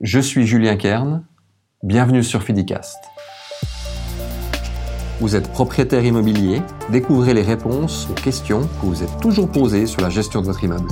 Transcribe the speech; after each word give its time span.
Je 0.00 0.20
suis 0.20 0.46
Julien 0.46 0.76
Kern, 0.76 1.24
bienvenue 1.82 2.22
sur 2.22 2.44
Fidicast. 2.44 2.96
Vous 5.18 5.34
êtes 5.34 5.50
propriétaire 5.50 6.04
immobilier, 6.04 6.62
découvrez 6.88 7.34
les 7.34 7.42
réponses 7.42 8.06
aux 8.08 8.14
questions 8.14 8.60
que 8.60 8.86
vous 8.86 9.02
êtes 9.02 9.18
toujours 9.20 9.50
posées 9.50 9.86
sur 9.86 10.00
la 10.00 10.08
gestion 10.08 10.40
de 10.40 10.46
votre 10.46 10.62
immeuble. 10.62 10.86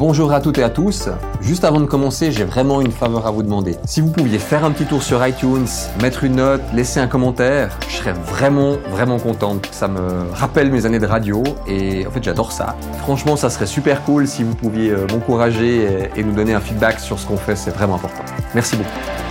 Bonjour 0.00 0.32
à 0.32 0.40
toutes 0.40 0.56
et 0.56 0.62
à 0.62 0.70
tous. 0.70 1.10
Juste 1.42 1.62
avant 1.62 1.78
de 1.78 1.84
commencer, 1.84 2.32
j'ai 2.32 2.44
vraiment 2.44 2.80
une 2.80 2.90
faveur 2.90 3.26
à 3.26 3.30
vous 3.30 3.42
demander. 3.42 3.76
Si 3.84 4.00
vous 4.00 4.10
pouviez 4.10 4.38
faire 4.38 4.64
un 4.64 4.70
petit 4.70 4.86
tour 4.86 5.02
sur 5.02 5.24
iTunes, 5.26 5.66
mettre 6.00 6.24
une 6.24 6.36
note, 6.36 6.62
laisser 6.72 7.00
un 7.00 7.06
commentaire, 7.06 7.78
je 7.86 7.96
serais 7.96 8.14
vraiment, 8.14 8.78
vraiment 8.90 9.18
contente. 9.18 9.68
Ça 9.72 9.88
me 9.88 10.22
rappelle 10.32 10.72
mes 10.72 10.86
années 10.86 11.00
de 11.00 11.06
radio 11.06 11.42
et 11.66 12.06
en 12.06 12.10
fait, 12.12 12.24
j'adore 12.24 12.50
ça. 12.50 12.76
Franchement, 13.00 13.36
ça 13.36 13.50
serait 13.50 13.66
super 13.66 14.02
cool 14.04 14.26
si 14.26 14.42
vous 14.42 14.54
pouviez 14.54 14.88
euh, 14.88 15.06
m'encourager 15.12 16.08
et 16.16 16.24
nous 16.24 16.32
donner 16.32 16.54
un 16.54 16.60
feedback 16.60 16.98
sur 16.98 17.18
ce 17.18 17.26
qu'on 17.26 17.36
fait. 17.36 17.54
C'est 17.54 17.70
vraiment 17.70 17.96
important. 17.96 18.24
Merci 18.54 18.76
beaucoup. 18.76 19.29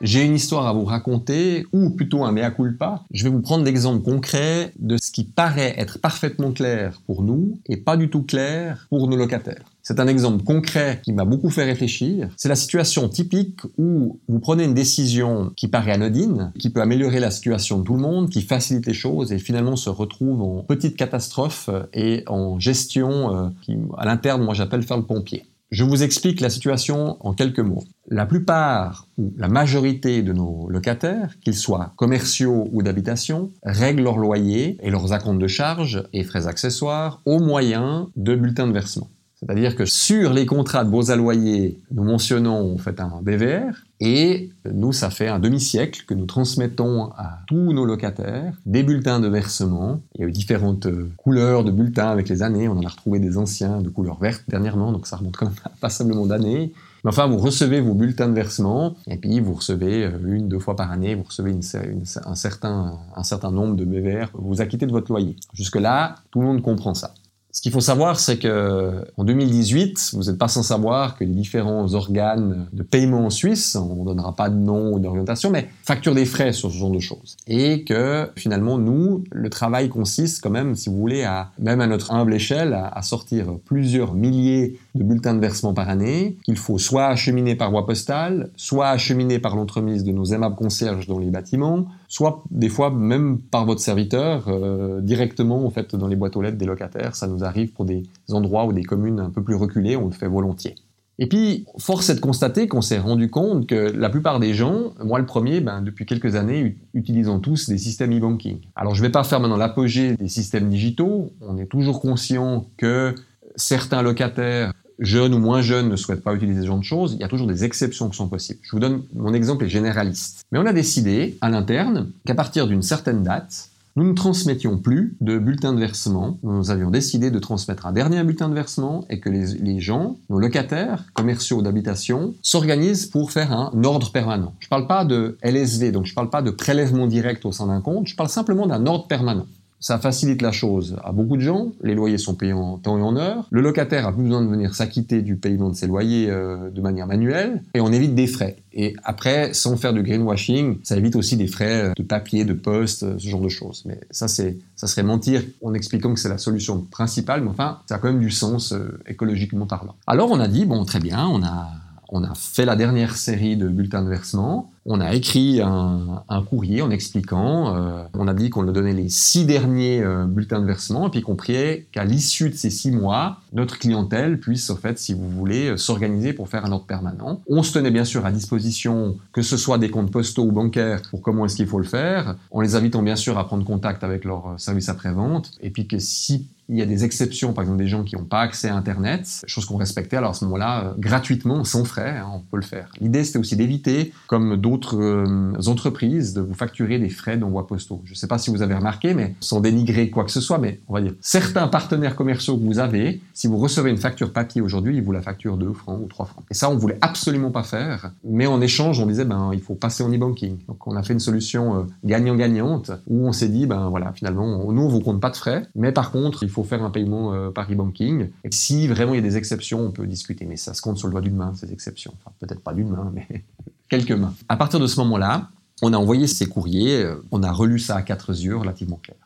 J'ai 0.00 0.24
une 0.24 0.34
histoire 0.34 0.66
à 0.66 0.72
vous 0.72 0.86
raconter, 0.86 1.66
ou 1.74 1.90
plutôt 1.90 2.24
un 2.24 2.32
mea 2.32 2.50
culpa. 2.50 3.04
Je 3.10 3.24
vais 3.24 3.30
vous 3.30 3.42
prendre 3.42 3.64
l'exemple 3.64 4.02
concret 4.02 4.72
de 4.78 4.96
ce 4.96 5.10
qui 5.10 5.24
paraît 5.24 5.74
être 5.76 5.98
parfaitement 5.98 6.52
clair 6.52 7.02
pour 7.06 7.22
nous 7.22 7.58
et 7.66 7.76
pas 7.76 7.98
du 7.98 8.08
tout 8.08 8.22
clair 8.22 8.86
pour 8.88 9.08
nos 9.08 9.16
locataires. 9.16 9.62
C'est 9.82 10.00
un 10.00 10.06
exemple 10.06 10.42
concret 10.42 11.00
qui 11.02 11.12
m'a 11.12 11.26
beaucoup 11.26 11.50
fait 11.50 11.64
réfléchir. 11.64 12.30
C'est 12.38 12.48
la 12.48 12.54
situation 12.56 13.10
typique 13.10 13.60
où 13.76 14.18
vous 14.26 14.38
prenez 14.38 14.64
une 14.64 14.72
décision 14.72 15.52
qui 15.54 15.68
paraît 15.68 15.92
anodine, 15.92 16.52
qui 16.58 16.70
peut 16.70 16.80
améliorer 16.80 17.20
la 17.20 17.30
situation 17.30 17.78
de 17.78 17.84
tout 17.84 17.94
le 17.94 18.02
monde, 18.02 18.30
qui 18.30 18.40
facilite 18.40 18.86
les 18.86 18.94
choses 18.94 19.32
et 19.32 19.38
finalement 19.38 19.76
se 19.76 19.90
retrouve 19.90 20.40
en 20.40 20.62
petite 20.62 20.96
catastrophe 20.96 21.68
et 21.92 22.24
en 22.26 22.58
gestion 22.58 23.36
euh, 23.36 23.48
qui, 23.60 23.76
à 23.98 24.06
l'interne, 24.06 24.42
moi 24.42 24.54
j'appelle 24.54 24.82
faire 24.82 24.96
le 24.96 25.04
pompier. 25.04 25.44
Je 25.70 25.84
vous 25.84 26.02
explique 26.02 26.40
la 26.40 26.50
situation 26.50 27.16
en 27.20 27.32
quelques 27.32 27.60
mots. 27.60 27.84
La 28.12 28.26
plupart 28.26 29.06
ou 29.18 29.32
la 29.38 29.46
majorité 29.46 30.22
de 30.22 30.32
nos 30.32 30.68
locataires, 30.68 31.36
qu'ils 31.40 31.54
soient 31.54 31.92
commerciaux 31.94 32.68
ou 32.72 32.82
d'habitation, 32.82 33.50
règlent 33.62 34.02
leur 34.02 34.18
loyer 34.18 34.76
et 34.82 34.90
leurs 34.90 35.12
acomptes 35.12 35.40
de 35.40 35.46
charges 35.46 36.02
et 36.12 36.24
frais 36.24 36.48
accessoires 36.48 37.22
au 37.24 37.38
moyen 37.38 38.08
de 38.16 38.34
bulletins 38.34 38.66
de 38.66 38.72
versement. 38.72 39.08
C'est-à-dire 39.36 39.76
que 39.76 39.86
sur 39.86 40.34
les 40.34 40.44
contrats 40.44 40.84
de 40.84 40.90
beaux 40.90 41.10
à 41.10 41.16
loyer, 41.16 41.80
nous 41.92 42.02
mentionnons 42.02 42.74
en 42.74 42.78
fait 42.78 43.00
un 43.00 43.22
BVR 43.22 43.86
et 44.00 44.50
nous, 44.70 44.92
ça 44.92 45.08
fait 45.08 45.28
un 45.28 45.38
demi-siècle 45.38 46.04
que 46.04 46.12
nous 46.12 46.26
transmettons 46.26 47.12
à 47.16 47.38
tous 47.46 47.72
nos 47.72 47.84
locataires 47.84 48.54
des 48.66 48.82
bulletins 48.82 49.20
de 49.20 49.28
versement. 49.28 50.00
Il 50.16 50.22
y 50.22 50.24
a 50.24 50.26
eu 50.26 50.32
différentes 50.32 50.88
couleurs 51.16 51.62
de 51.62 51.70
bulletins 51.70 52.10
avec 52.10 52.28
les 52.28 52.42
années. 52.42 52.68
On 52.68 52.72
en 52.72 52.84
a 52.84 52.88
retrouvé 52.88 53.20
des 53.20 53.38
anciens 53.38 53.80
de 53.80 53.88
couleur 53.88 54.18
verte 54.18 54.42
dernièrement, 54.48 54.90
donc 54.90 55.06
ça 55.06 55.16
remonte 55.16 55.36
quand 55.36 55.46
même 55.46 55.54
passablement 55.80 56.26
d'années. 56.26 56.72
Mais 57.04 57.08
enfin, 57.08 57.26
vous 57.26 57.38
recevez 57.38 57.80
vos 57.80 57.94
bulletins 57.94 58.28
de 58.28 58.34
versement, 58.34 58.94
et 59.06 59.16
puis 59.16 59.40
vous 59.40 59.54
recevez 59.54 60.04
euh, 60.04 60.18
une, 60.26 60.48
deux 60.48 60.58
fois 60.58 60.76
par 60.76 60.90
année, 60.90 61.14
vous 61.14 61.22
recevez 61.22 61.52
un, 61.52 62.34
certain, 62.34 62.98
un 63.16 63.22
certain 63.22 63.50
nombre 63.50 63.76
de 63.76 63.84
BVR, 63.84 64.28
vous 64.34 64.60
acquittez 64.60 64.86
de 64.86 64.92
votre 64.92 65.10
loyer. 65.10 65.36
Jusque-là, 65.54 66.16
tout 66.30 66.40
le 66.40 66.46
monde 66.46 66.62
comprend 66.62 66.94
ça. 66.94 67.14
Ce 67.52 67.62
qu'il 67.62 67.72
faut 67.72 67.80
savoir, 67.80 68.20
c'est 68.20 68.38
que 68.38 69.04
en 69.16 69.24
2018, 69.24 70.12
vous 70.14 70.24
n'êtes 70.24 70.38
pas 70.38 70.48
sans 70.48 70.62
savoir 70.62 71.16
que 71.16 71.24
les 71.24 71.32
différents 71.32 71.94
organes 71.94 72.68
de 72.72 72.82
paiement 72.82 73.26
en 73.26 73.30
Suisse, 73.30 73.74
on 73.76 74.02
ne 74.02 74.04
donnera 74.04 74.36
pas 74.36 74.48
de 74.48 74.56
nom 74.56 74.92
ou 74.92 75.00
d'orientation, 75.00 75.50
mais 75.50 75.68
facturent 75.82 76.14
des 76.14 76.26
frais 76.26 76.52
sur 76.52 76.70
ce 76.70 76.76
genre 76.76 76.92
de 76.92 77.00
choses. 77.00 77.36
Et 77.48 77.82
que 77.84 78.28
finalement, 78.36 78.78
nous, 78.78 79.24
le 79.32 79.50
travail 79.50 79.88
consiste 79.88 80.42
quand 80.42 80.50
même, 80.50 80.76
si 80.76 80.88
vous 80.88 80.96
voulez, 80.96 81.24
à 81.24 81.50
même 81.58 81.80
à 81.80 81.88
notre 81.88 82.12
humble 82.12 82.34
échelle, 82.34 82.72
à, 82.72 83.02
sortir 83.02 83.46
plusieurs 83.64 84.14
milliers 84.14 84.78
de 84.94 85.02
bulletins 85.02 85.34
de 85.34 85.40
versement 85.40 85.74
par 85.74 85.88
année, 85.88 86.36
qu'il 86.44 86.56
faut 86.56 86.78
soit 86.78 87.06
acheminer 87.06 87.56
par 87.56 87.70
voie 87.70 87.86
postale, 87.86 88.50
soit 88.56 88.88
acheminer 88.88 89.38
par 89.38 89.56
l'entremise 89.56 90.04
de 90.04 90.12
nos 90.12 90.26
aimables 90.26 90.54
concierges 90.54 91.06
dans 91.06 91.18
les 91.18 91.30
bâtiments, 91.30 91.86
soit 92.10 92.42
des 92.50 92.68
fois 92.68 92.90
même 92.90 93.38
par 93.38 93.64
votre 93.64 93.80
serviteur, 93.80 94.48
euh, 94.48 95.00
directement 95.00 95.64
en 95.64 95.70
fait 95.70 95.94
dans 95.94 96.08
les 96.08 96.16
boîtes 96.16 96.36
aux 96.36 96.42
lettres 96.42 96.58
des 96.58 96.66
locataires. 96.66 97.14
Ça 97.14 97.28
nous 97.28 97.44
arrive 97.44 97.72
pour 97.72 97.84
des 97.84 98.02
endroits 98.30 98.66
ou 98.66 98.72
des 98.72 98.82
communes 98.82 99.20
un 99.20 99.30
peu 99.30 99.42
plus 99.42 99.54
reculées, 99.54 99.96
on 99.96 100.06
le 100.06 100.12
fait 100.12 100.26
volontiers. 100.26 100.74
Et 101.20 101.28
puis, 101.28 101.66
force 101.78 102.10
est 102.10 102.16
de 102.16 102.20
constater 102.20 102.66
qu'on 102.66 102.80
s'est 102.80 102.98
rendu 102.98 103.30
compte 103.30 103.66
que 103.66 103.74
la 103.74 104.08
plupart 104.08 104.40
des 104.40 104.54
gens, 104.54 104.92
moi 105.04 105.18
le 105.18 105.26
premier, 105.26 105.60
ben, 105.60 105.82
depuis 105.82 106.04
quelques 106.04 106.34
années, 106.34 106.78
utilisons 106.94 107.38
tous 107.38 107.68
des 107.68 107.78
systèmes 107.78 108.16
e-banking. 108.16 108.58
Alors 108.74 108.94
je 108.94 109.02
ne 109.02 109.06
vais 109.06 109.12
pas 109.12 109.22
faire 109.22 109.38
maintenant 109.38 109.58
l'apogée 109.58 110.16
des 110.16 110.28
systèmes 110.28 110.68
digitaux, 110.68 111.30
on 111.40 111.58
est 111.58 111.66
toujours 111.66 112.00
conscient 112.00 112.66
que 112.76 113.14
certains 113.54 114.02
locataires 114.02 114.72
jeunes 115.00 115.34
ou 115.34 115.38
moins 115.38 115.62
jeunes 115.62 115.88
ne 115.88 115.96
souhaitent 115.96 116.22
pas 116.22 116.34
utiliser 116.34 116.62
ce 116.62 116.66
genre 116.66 116.78
de 116.78 116.84
choses, 116.84 117.14
il 117.14 117.20
y 117.20 117.24
a 117.24 117.28
toujours 117.28 117.46
des 117.46 117.64
exceptions 117.64 118.08
qui 118.08 118.16
sont 118.16 118.28
possibles. 118.28 118.60
Je 118.62 118.70
vous 118.72 118.78
donne 118.78 119.02
mon 119.14 119.32
exemple 119.32 119.64
est 119.64 119.68
généraliste. 119.68 120.44
Mais 120.52 120.58
on 120.58 120.66
a 120.66 120.72
décidé 120.72 121.36
à 121.40 121.50
l'interne 121.50 122.10
qu'à 122.26 122.34
partir 122.34 122.66
d'une 122.66 122.82
certaine 122.82 123.22
date, 123.22 123.70
nous 123.96 124.04
ne 124.04 124.12
transmettions 124.14 124.78
plus 124.78 125.16
de 125.20 125.38
bulletins 125.38 125.72
de 125.72 125.80
versement. 125.80 126.38
Nous 126.42 126.70
avions 126.70 126.90
décidé 126.90 127.30
de 127.30 127.38
transmettre 127.38 127.86
un 127.86 127.92
dernier 127.92 128.22
bulletin 128.22 128.48
de 128.48 128.54
versement 128.54 129.04
et 129.10 129.18
que 129.18 129.28
les, 129.28 129.80
gens, 129.80 130.16
nos 130.28 130.38
locataires, 130.38 131.04
commerciaux 131.12 131.60
d'habitation, 131.60 132.34
s'organisent 132.40 133.06
pour 133.06 133.32
faire 133.32 133.52
un 133.52 133.72
ordre 133.82 134.12
permanent. 134.12 134.54
Je 134.60 134.66
ne 134.66 134.70
parle 134.70 134.86
pas 134.86 135.04
de 135.04 135.36
LSV, 135.42 135.90
donc 135.90 136.06
je 136.06 136.12
ne 136.12 136.14
parle 136.14 136.30
pas 136.30 136.42
de 136.42 136.50
prélèvement 136.50 137.06
direct 137.06 137.44
au 137.44 137.52
sein 137.52 137.66
d'un 137.66 137.80
compte, 137.80 138.06
je 138.06 138.14
parle 138.14 138.28
simplement 138.28 138.66
d'un 138.66 138.86
ordre 138.86 139.08
permanent. 139.08 139.46
Ça 139.80 139.98
facilite 139.98 140.42
la 140.42 140.52
chose 140.52 140.96
à 141.02 141.12
beaucoup 141.12 141.36
de 141.38 141.42
gens. 141.42 141.72
Les 141.82 141.94
loyers 141.94 142.18
sont 142.18 142.34
payés 142.34 142.52
en 142.52 142.76
temps 142.76 142.98
et 142.98 143.02
en 143.02 143.16
heure. 143.16 143.46
Le 143.50 143.62
locataire 143.62 144.06
a 144.06 144.12
plus 144.12 144.24
besoin 144.24 144.42
de 144.42 144.48
venir 144.48 144.74
s'acquitter 144.74 145.22
du 145.22 145.36
paiement 145.36 145.70
de 145.70 145.74
ses 145.74 145.86
loyers 145.86 146.28
euh, 146.30 146.68
de 146.70 146.80
manière 146.82 147.06
manuelle. 147.06 147.62
Et 147.72 147.80
on 147.80 147.90
évite 147.90 148.14
des 148.14 148.26
frais. 148.26 148.56
Et 148.74 148.94
après, 149.04 149.54
sans 149.54 149.76
faire 149.76 149.94
de 149.94 150.02
greenwashing, 150.02 150.78
ça 150.82 150.96
évite 150.96 151.16
aussi 151.16 151.38
des 151.38 151.46
frais 151.46 151.84
euh, 151.84 151.92
de 151.96 152.02
papier, 152.02 152.44
de 152.44 152.52
poste, 152.52 153.04
euh, 153.04 153.18
ce 153.18 153.26
genre 153.26 153.40
de 153.40 153.48
choses. 153.48 153.82
Mais 153.86 153.98
ça, 154.10 154.28
c'est, 154.28 154.58
ça 154.76 154.86
serait 154.86 155.02
mentir 155.02 155.42
en 155.64 155.72
expliquant 155.72 156.12
que 156.12 156.20
c'est 156.20 156.28
la 156.28 156.38
solution 156.38 156.82
principale. 156.82 157.42
Mais 157.42 157.50
enfin, 157.50 157.78
ça 157.88 157.94
a 157.94 157.98
quand 157.98 158.08
même 158.08 158.20
du 158.20 158.30
sens 158.30 158.74
écologiquement 159.06 159.66
parlant. 159.66 159.96
Alors 160.06 160.30
on 160.30 160.40
a 160.40 160.48
dit, 160.48 160.66
bon, 160.66 160.84
très 160.84 161.00
bien, 161.00 161.26
on 161.26 161.42
a 161.42 161.70
on 162.10 162.24
a 162.24 162.34
fait 162.34 162.64
la 162.64 162.76
dernière 162.76 163.16
série 163.16 163.56
de 163.56 163.68
bulletins 163.68 164.02
de 164.02 164.08
versement. 164.08 164.69
On 164.86 165.00
a 165.00 165.12
écrit 165.12 165.60
un, 165.60 166.42
courrier 166.48 166.80
en 166.80 166.90
expliquant. 166.90 167.76
Euh, 167.76 168.04
on 168.14 168.26
a 168.26 168.32
dit 168.34 168.48
qu'on 168.48 168.66
a 168.66 168.72
donné 168.72 168.94
les 168.94 169.10
six 169.10 169.44
derniers 169.44 170.02
euh, 170.02 170.24
bulletins 170.24 170.60
de 170.60 170.66
versement 170.66 171.08
et 171.08 171.10
puis 171.10 171.20
qu'on 171.20 171.36
priait 171.36 171.86
qu'à 171.92 172.04
l'issue 172.04 172.48
de 172.48 172.54
ces 172.54 172.70
six 172.70 172.90
mois, 172.90 173.40
notre 173.52 173.78
clientèle 173.78 174.40
puisse, 174.40 174.70
en 174.70 174.76
fait, 174.76 174.98
si 174.98 175.12
vous 175.12 175.28
voulez, 175.28 175.68
euh, 175.68 175.76
s'organiser 175.76 176.32
pour 176.32 176.48
faire 176.48 176.64
un 176.64 176.72
ordre 176.72 176.86
permanent. 176.86 177.42
On 177.46 177.62
se 177.62 177.74
tenait 177.74 177.90
bien 177.90 178.06
sûr 178.06 178.24
à 178.24 178.32
disposition, 178.32 179.18
que 179.32 179.42
ce 179.42 179.58
soit 179.58 179.76
des 179.76 179.90
comptes 179.90 180.10
postaux 180.10 180.44
ou 180.44 180.52
bancaires, 180.52 181.02
pour 181.10 181.20
comment 181.20 181.44
est-ce 181.44 181.56
qu'il 181.56 181.66
faut 181.66 181.78
le 181.78 181.84
faire, 181.84 182.36
en 182.50 182.62
les 182.62 182.74
invitant 182.74 183.02
bien 183.02 183.16
sûr 183.16 183.36
à 183.36 183.46
prendre 183.46 183.64
contact 183.64 184.02
avec 184.02 184.24
leur 184.24 184.54
service 184.58 184.88
après-vente, 184.88 185.52
et 185.60 185.68
puis 185.68 185.86
que 185.86 185.98
si 185.98 186.46
il 186.70 186.78
y 186.78 186.82
a 186.82 186.86
des 186.86 187.04
exceptions, 187.04 187.52
par 187.52 187.62
exemple 187.62 187.78
des 187.78 187.88
gens 187.88 188.04
qui 188.04 188.16
n'ont 188.16 188.24
pas 188.24 188.40
accès 188.40 188.68
à 188.68 188.76
Internet, 188.76 189.42
chose 189.46 189.64
qu'on 189.64 189.76
respectait, 189.76 190.16
alors 190.16 190.30
à 190.30 190.34
ce 190.34 190.44
moment-là, 190.44 190.84
euh, 190.84 190.92
gratuitement, 190.98 191.64
sans 191.64 191.84
frais, 191.84 192.18
hein, 192.18 192.28
on 192.32 192.38
peut 192.38 192.56
le 192.56 192.62
faire. 192.62 192.90
L'idée, 193.00 193.24
c'était 193.24 193.38
aussi 193.38 193.56
d'éviter, 193.56 194.12
comme 194.28 194.56
d'autres 194.56 195.00
euh, 195.00 195.52
entreprises, 195.66 196.32
de 196.32 196.40
vous 196.40 196.54
facturer 196.54 196.98
des 196.98 197.08
frais 197.08 197.36
d'envoi 197.36 197.66
postaux. 197.66 198.02
Je 198.04 198.12
ne 198.12 198.16
sais 198.16 198.28
pas 198.28 198.38
si 198.38 198.50
vous 198.50 198.62
avez 198.62 198.74
remarqué, 198.74 199.14
mais 199.14 199.34
sans 199.40 199.60
dénigrer 199.60 200.10
quoi 200.10 200.24
que 200.24 200.30
ce 200.30 200.40
soit, 200.40 200.58
mais 200.58 200.80
on 200.88 200.94
va 200.94 201.00
dire, 201.00 201.14
certains 201.20 201.66
partenaires 201.66 202.14
commerciaux 202.14 202.56
que 202.56 202.64
vous 202.64 202.78
avez, 202.78 203.20
si 203.34 203.48
vous 203.48 203.58
recevez 203.58 203.90
une 203.90 203.98
facture 203.98 204.32
papier 204.32 204.60
aujourd'hui, 204.60 204.96
ils 204.96 205.02
vous 205.02 205.12
la 205.12 205.22
facturent 205.22 205.56
2 205.56 205.72
francs 205.72 206.00
ou 206.00 206.06
3 206.06 206.26
francs. 206.26 206.44
Et 206.50 206.54
ça, 206.54 206.70
on 206.70 206.76
voulait 206.76 206.98
absolument 207.00 207.50
pas 207.50 207.64
faire, 207.64 208.12
mais 208.24 208.46
en 208.46 208.60
échange, 208.60 209.00
on 209.00 209.06
disait, 209.06 209.24
ben, 209.24 209.50
il 209.52 209.60
faut 209.60 209.74
passer 209.74 210.04
en 210.04 210.12
e-banking. 210.12 210.58
Donc, 210.68 210.86
on 210.86 210.94
a 210.94 211.02
fait 211.02 211.14
une 211.14 211.20
solution 211.20 211.80
euh, 211.80 211.82
gagnant-gagnante, 212.04 212.92
où 213.08 213.26
on 213.26 213.32
s'est 213.32 213.48
dit, 213.48 213.66
ben 213.66 213.88
voilà, 213.88 214.12
finalement, 214.12 214.72
nous, 214.72 214.82
on 214.82 214.88
vous 214.88 215.00
compte 215.00 215.20
pas 215.20 215.30
de 215.30 215.36
frais, 215.36 215.66
mais 215.74 215.90
par 215.90 216.12
contre, 216.12 216.42
il 216.44 216.48
faut 216.48 216.59
faire 216.66 216.82
un 216.82 216.90
paiement 216.90 217.34
euh, 217.34 217.50
par 217.50 217.70
e-banking. 217.70 218.30
Si 218.50 218.88
vraiment 218.88 219.14
il 219.14 219.16
y 219.16 219.20
a 219.20 219.22
des 219.22 219.36
exceptions, 219.36 219.80
on 219.80 219.90
peut 219.90 220.06
discuter, 220.06 220.44
mais 220.46 220.56
ça 220.56 220.74
se 220.74 220.82
compte 220.82 220.98
sur 220.98 221.08
le 221.08 221.12
doigt 221.12 221.20
d'une 221.20 221.36
main, 221.36 221.54
ces 221.54 221.72
exceptions. 221.72 222.14
Enfin, 222.20 222.34
peut-être 222.40 222.60
pas 222.60 222.72
d'une 222.72 222.88
main, 222.88 223.10
mais 223.14 223.26
quelques 223.88 224.12
mains. 224.12 224.34
À 224.48 224.56
partir 224.56 224.80
de 224.80 224.86
ce 224.86 224.98
moment-là, 225.00 225.50
on 225.82 225.92
a 225.92 225.96
envoyé 225.96 226.26
ces 226.26 226.46
courriers, 226.46 227.02
euh, 227.02 227.16
on 227.30 227.42
a 227.42 227.52
relu 227.52 227.78
ça 227.78 227.96
à 227.96 228.02
quatre 228.02 228.30
yeux, 228.30 228.56
relativement 228.56 229.00
clair. 229.02 229.16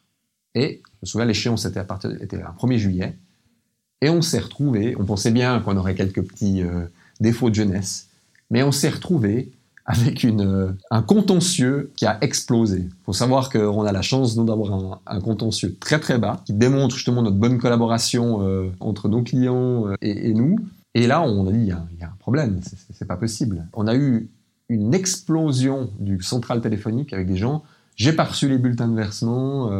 Et 0.54 0.82
je 0.84 0.98
me 1.02 1.06
souviens, 1.06 1.26
l'échéance 1.26 1.64
était 1.64 1.80
à 1.80 1.82
un 1.82 2.66
1er 2.66 2.76
juillet, 2.76 3.16
et 4.00 4.10
on 4.10 4.22
s'est 4.22 4.38
retrouvé, 4.38 4.96
on 4.98 5.04
pensait 5.04 5.30
bien 5.30 5.60
qu'on 5.60 5.76
aurait 5.76 5.94
quelques 5.94 6.22
petits 6.22 6.62
euh, 6.62 6.84
défauts 7.20 7.50
de 7.50 7.54
jeunesse, 7.54 8.08
mais 8.50 8.62
on 8.62 8.70
s'est 8.72 8.90
retrouvé 8.90 9.52
avec 9.86 10.24
euh, 10.24 10.72
un 10.90 11.02
contentieux 11.02 11.92
qui 11.96 12.06
a 12.06 12.18
explosé. 12.22 12.78
Il 12.78 13.04
faut 13.04 13.12
savoir 13.12 13.50
qu'on 13.50 13.84
a 13.84 13.92
la 13.92 14.02
chance 14.02 14.36
d'avoir 14.36 15.00
un, 15.06 15.20
contentieux 15.20 15.76
très 15.78 16.00
très 16.00 16.18
bas 16.18 16.40
qui 16.46 16.54
démontre 16.54 16.94
justement 16.94 17.22
notre 17.22 17.36
bonne 17.36 17.58
collaboration 17.58 18.42
euh, 18.42 18.70
entre 18.80 19.08
nos 19.08 19.22
clients 19.22 19.88
euh, 19.88 19.94
et, 20.00 20.32
nous. 20.32 20.58
Et 20.94 21.06
là, 21.06 21.22
on 21.22 21.46
a 21.46 21.52
dit, 21.52 21.58
il 21.58 21.66
y 21.66 21.72
a, 21.72 22.06
un 22.06 22.16
problème, 22.18 22.60
c'est 22.92 23.06
pas 23.06 23.16
possible. 23.16 23.66
On 23.74 23.86
a 23.86 23.94
eu 23.94 24.30
une 24.68 24.94
explosion 24.94 25.90
du 25.98 26.22
central 26.22 26.60
téléphonique 26.60 27.12
avec 27.12 27.26
des 27.26 27.36
gens, 27.36 27.62
j'ai 27.96 28.12
pas 28.12 28.24
reçu 28.24 28.48
les 28.48 28.58
bulletins 28.58 28.88
de 28.88 28.96
versement, 28.96 29.70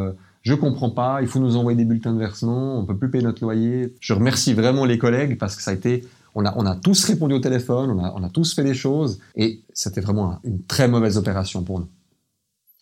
je 0.43 0.53
comprends 0.53 0.91
pas, 0.91 1.21
il 1.21 1.27
faut 1.27 1.39
nous 1.39 1.55
envoyer 1.55 1.75
des 1.75 1.85
bulletins 1.85 2.13
de 2.13 2.19
versement, 2.19 2.77
on 2.77 2.85
peut 2.85 2.95
plus 2.95 3.09
payer 3.09 3.23
notre 3.23 3.41
loyer. 3.41 3.95
Je 3.99 4.13
remercie 4.13 4.53
vraiment 4.53 4.85
les 4.85 4.99
collègues 4.99 5.39
parce 5.39 5.55
que 5.55 5.63
ça 5.63 5.71
a 5.71 5.73
été, 5.73 6.05
on 6.35 6.45
a, 6.45 6.53
on 6.57 6.65
a 6.65 6.75
tous 6.75 7.05
répondu 7.05 7.33
au 7.33 7.39
téléphone, 7.39 7.89
on 7.89 8.03
a, 8.03 8.13
on 8.15 8.23
a 8.23 8.29
tous 8.29 8.53
fait 8.53 8.63
des 8.63 8.73
choses 8.73 9.19
et 9.35 9.63
c'était 9.73 10.01
vraiment 10.01 10.39
une 10.43 10.61
très 10.63 10.87
mauvaise 10.87 11.17
opération 11.17 11.63
pour 11.63 11.79
nous. 11.79 11.87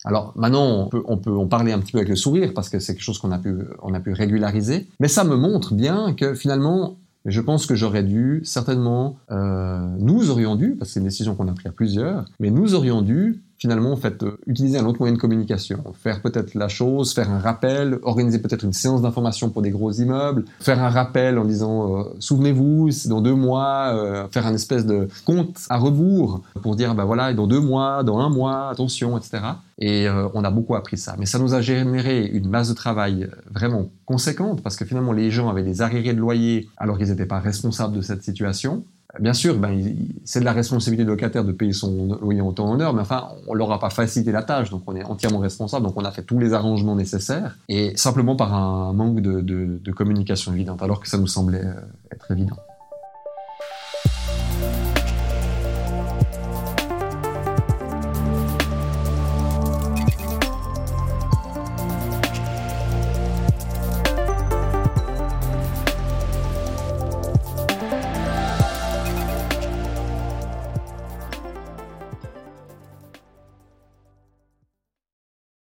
Alors 0.04 0.32
maintenant, 0.36 0.82
on 0.82 0.86
peut, 0.88 1.02
on 1.06 1.16
peut 1.16 1.34
en 1.34 1.46
parler 1.46 1.72
un 1.72 1.78
petit 1.78 1.92
peu 1.92 1.98
avec 1.98 2.10
le 2.10 2.16
sourire 2.16 2.52
parce 2.54 2.68
que 2.68 2.78
c'est 2.78 2.94
quelque 2.94 3.04
chose 3.04 3.18
qu'on 3.18 3.32
a 3.32 3.38
pu, 3.38 3.54
on 3.82 3.94
a 3.94 4.00
pu 4.00 4.12
régulariser. 4.12 4.86
Mais 5.00 5.08
ça 5.08 5.24
me 5.24 5.36
montre 5.36 5.72
bien 5.72 6.12
que 6.12 6.34
finalement, 6.34 6.98
je 7.24 7.40
pense 7.40 7.64
que 7.64 7.74
j'aurais 7.74 8.02
dû, 8.02 8.42
certainement, 8.44 9.16
euh, 9.30 9.78
nous 9.98 10.30
aurions 10.30 10.56
dû, 10.56 10.76
parce 10.76 10.90
que 10.90 10.94
c'est 10.94 11.00
une 11.00 11.06
décision 11.06 11.34
qu'on 11.34 11.48
a 11.48 11.52
prise 11.52 11.66
à 11.66 11.72
plusieurs, 11.72 12.26
mais 12.38 12.50
nous 12.50 12.74
aurions 12.74 13.00
dû 13.00 13.42
finalement 13.64 13.98
euh, 14.04 14.36
utiliser 14.46 14.76
un 14.76 14.84
autre 14.84 14.98
moyen 14.98 15.14
de 15.14 15.18
communication, 15.18 15.82
faire 15.94 16.20
peut-être 16.20 16.54
la 16.54 16.68
chose, 16.68 17.14
faire 17.14 17.30
un 17.30 17.38
rappel, 17.38 17.98
organiser 18.02 18.38
peut-être 18.38 18.62
une 18.62 18.74
séance 18.74 19.00
d'information 19.00 19.48
pour 19.48 19.62
des 19.62 19.70
gros 19.70 19.90
immeubles, 19.90 20.44
faire 20.60 20.82
un 20.82 20.90
rappel 20.90 21.38
en 21.38 21.46
disant 21.46 22.00
euh, 22.00 22.02
souvenez-vous, 22.18 22.90
dans 23.06 23.22
deux 23.22 23.34
mois, 23.34 23.94
euh, 23.94 24.28
faire 24.28 24.46
un 24.46 24.52
espèce 24.52 24.84
de 24.84 25.08
compte 25.24 25.56
à 25.70 25.78
rebours 25.78 26.42
pour 26.60 26.76
dire 26.76 26.94
bah 26.94 27.06
voilà 27.06 27.32
dans 27.32 27.46
deux 27.46 27.60
mois, 27.60 28.02
dans 28.02 28.18
un 28.18 28.28
mois, 28.28 28.68
attention, 28.68 29.16
etc. 29.16 29.42
Et 29.78 30.06
on 30.34 30.44
a 30.44 30.50
beaucoup 30.50 30.76
appris 30.76 30.98
ça, 30.98 31.16
mais 31.18 31.26
ça 31.26 31.40
nous 31.40 31.52
a 31.52 31.60
généré 31.60 32.26
une 32.26 32.48
masse 32.48 32.68
de 32.68 32.74
travail 32.74 33.28
vraiment 33.50 33.88
conséquente 34.04 34.62
parce 34.62 34.76
que 34.76 34.84
finalement 34.84 35.12
les 35.12 35.30
gens 35.30 35.48
avaient 35.48 35.64
des 35.64 35.80
arriérés 35.80 36.12
de 36.12 36.20
loyer 36.20 36.68
alors 36.76 36.96
qu'ils 36.96 37.08
n'étaient 37.08 37.26
pas 37.26 37.40
responsables 37.40 37.96
de 37.96 38.02
cette 38.02 38.22
situation. 38.22 38.84
Bien 39.20 39.32
sûr, 39.32 39.56
ben, 39.58 39.80
c'est 40.24 40.40
de 40.40 40.44
la 40.44 40.52
responsabilité 40.52 41.04
du 41.04 41.10
locataire 41.10 41.44
de 41.44 41.52
payer 41.52 41.72
son 41.72 42.18
loyer 42.20 42.40
en 42.40 42.52
temps 42.52 42.66
en 42.66 42.80
heure, 42.80 42.92
mais 42.92 43.02
enfin, 43.02 43.28
on 43.46 43.54
leur 43.54 43.70
a 43.70 43.78
pas 43.78 43.90
facilité 43.90 44.32
la 44.32 44.42
tâche, 44.42 44.70
donc 44.70 44.82
on 44.86 44.96
est 44.96 45.04
entièrement 45.04 45.38
responsable, 45.38 45.86
donc 45.86 45.96
on 45.96 46.04
a 46.04 46.10
fait 46.10 46.22
tous 46.22 46.38
les 46.38 46.52
arrangements 46.52 46.96
nécessaires, 46.96 47.56
et 47.68 47.96
simplement 47.96 48.34
par 48.34 48.52
un 48.54 48.92
manque 48.92 49.20
de, 49.20 49.40
de 49.40 49.92
communication 49.92 50.52
évidente, 50.52 50.82
alors 50.82 51.00
que 51.00 51.08
ça 51.08 51.18
nous 51.18 51.28
semblait 51.28 51.64
euh, 51.64 51.74
être 52.12 52.30
évident. 52.32 52.56